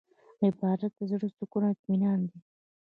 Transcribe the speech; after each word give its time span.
عبادت 0.43 0.91
د 0.97 1.01
زړه 1.11 1.27
سکون 1.37 1.63
او 1.65 1.73
اطمینان 1.75 2.19
دی. 2.29 2.39